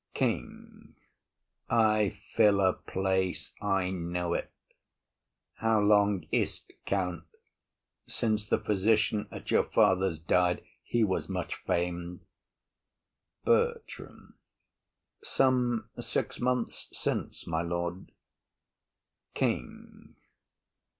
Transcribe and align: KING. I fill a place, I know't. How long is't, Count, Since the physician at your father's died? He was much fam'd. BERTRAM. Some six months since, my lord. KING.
KING. 0.15 0.95
I 1.69 2.19
fill 2.33 2.59
a 2.59 2.73
place, 2.73 3.51
I 3.61 3.91
know't. 3.91 4.47
How 5.57 5.79
long 5.79 6.25
is't, 6.31 6.71
Count, 6.87 7.25
Since 8.07 8.47
the 8.47 8.57
physician 8.57 9.27
at 9.31 9.51
your 9.51 9.63
father's 9.63 10.17
died? 10.17 10.63
He 10.83 11.03
was 11.03 11.29
much 11.29 11.53
fam'd. 11.67 12.21
BERTRAM. 13.45 14.39
Some 15.23 15.87
six 15.99 16.39
months 16.39 16.87
since, 16.91 17.45
my 17.45 17.61
lord. 17.61 18.11
KING. 19.35 20.15